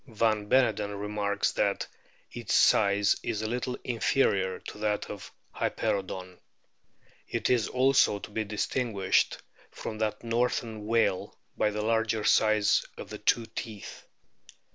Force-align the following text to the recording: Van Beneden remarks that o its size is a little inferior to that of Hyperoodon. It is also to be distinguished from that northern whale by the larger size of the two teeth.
Van 0.07 0.49
Beneden 0.49 0.99
remarks 0.99 1.51
that 1.51 1.85
o 1.87 1.95
its 2.31 2.55
size 2.55 3.15
is 3.21 3.43
a 3.43 3.47
little 3.47 3.77
inferior 3.83 4.57
to 4.57 4.79
that 4.79 5.07
of 5.11 5.31
Hyperoodon. 5.55 6.39
It 7.27 7.51
is 7.51 7.67
also 7.67 8.17
to 8.17 8.31
be 8.31 8.43
distinguished 8.45 9.37
from 9.69 9.99
that 9.99 10.23
northern 10.23 10.87
whale 10.87 11.37
by 11.55 11.69
the 11.69 11.83
larger 11.83 12.23
size 12.23 12.83
of 12.97 13.11
the 13.11 13.19
two 13.19 13.45
teeth. 13.45 14.07